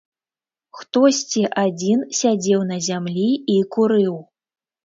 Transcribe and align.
Хтосьці 0.79 1.43
адзін 1.65 1.99
сядзеў 2.21 2.65
на 2.73 2.81
зямлі 2.89 3.29
і 3.57 3.59
курыў. 3.77 4.21